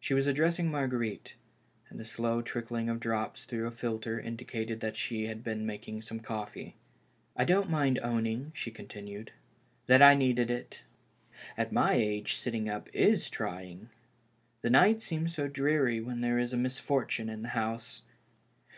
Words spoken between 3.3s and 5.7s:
through a filter indicated that she had been